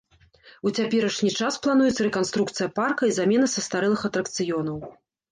[0.67, 4.77] У цяперашні час плануецца рэканструкцыя парка і замена састарэлых атракцыёнаў.